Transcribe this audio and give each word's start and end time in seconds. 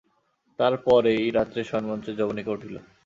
তার 0.59 0.73
পরেই 0.85 1.23
রাত্রে 1.37 1.61
শয়নমঞ্চের 1.63 2.17
যবনিকা 2.19 2.51
উঠল। 2.51 2.75